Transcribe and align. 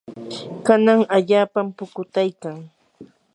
kanan 0.65 0.99
allaapam 1.17 1.67
pukutaykan. 1.77 2.55